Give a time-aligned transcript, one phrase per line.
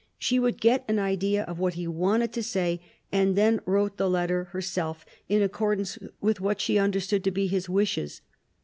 [0.17, 4.09] She would get an idea of what he wanted to say, and then wrote the
[4.09, 8.21] letter herself in accordance with what she understood to be his wishes.